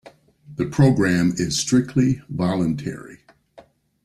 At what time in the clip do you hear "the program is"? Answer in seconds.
0.55-1.59